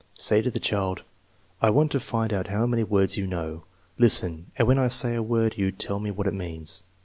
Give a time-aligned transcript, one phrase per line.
[0.17, 1.03] Say to the child:
[1.47, 3.65] "/ want to find out how many words you know.
[3.99, 6.81] Listen; and when I say a word you tell me what it means."